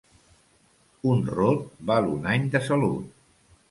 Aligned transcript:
Un 1.15 1.21
rot 1.35 1.69
val 1.93 2.11
un 2.17 2.29
any 2.35 2.53
de 2.57 2.67
salut. 2.73 3.19